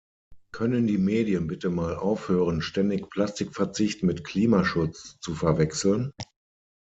Können 0.51 0.87
die 0.87 0.97
Medien 0.97 1.45
bitte 1.45 1.69
mal 1.69 1.95
aufhören, 1.95 2.63
ständig 2.63 3.11
Plastikverzicht 3.11 4.01
mit 4.01 4.23
Klimaschutz 4.23 5.19
zu 5.21 5.35
verwechseln? 5.35 6.11